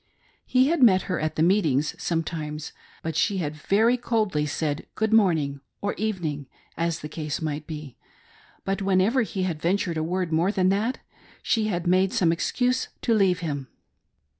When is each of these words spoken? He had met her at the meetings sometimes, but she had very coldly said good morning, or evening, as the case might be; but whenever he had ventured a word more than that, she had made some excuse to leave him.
He 0.47 0.67
had 0.69 0.81
met 0.81 1.03
her 1.03 1.19
at 1.19 1.35
the 1.35 1.43
meetings 1.43 1.93
sometimes, 2.01 2.73
but 3.03 3.15
she 3.15 3.37
had 3.37 3.55
very 3.55 3.97
coldly 3.97 4.47
said 4.47 4.87
good 4.95 5.13
morning, 5.13 5.61
or 5.79 5.93
evening, 5.93 6.47
as 6.75 7.01
the 7.01 7.07
case 7.07 7.39
might 7.39 7.67
be; 7.67 7.97
but 8.65 8.81
whenever 8.81 9.21
he 9.21 9.43
had 9.43 9.61
ventured 9.61 9.97
a 9.97 10.03
word 10.03 10.31
more 10.33 10.51
than 10.51 10.69
that, 10.69 10.97
she 11.43 11.67
had 11.67 11.85
made 11.85 12.13
some 12.13 12.31
excuse 12.31 12.87
to 13.03 13.13
leave 13.13 13.41
him. 13.41 13.67